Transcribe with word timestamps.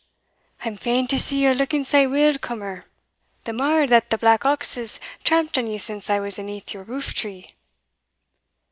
"I'm 0.65 0.77
fain 0.77 1.05
to 1.09 1.19
see 1.19 1.43
ye 1.43 1.53
looking 1.53 1.83
sae 1.83 2.07
weel, 2.07 2.39
cummer; 2.39 2.85
the 3.43 3.53
mair, 3.53 3.85
that 3.85 4.09
the 4.09 4.17
black 4.17 4.45
ox 4.45 4.73
has 4.73 4.99
tramped 5.23 5.59
on 5.59 5.67
ye 5.67 5.77
since 5.77 6.09
I 6.09 6.19
was 6.19 6.39
aneath 6.39 6.73
your 6.73 6.81
roof 6.81 7.13
tree." 7.13 7.53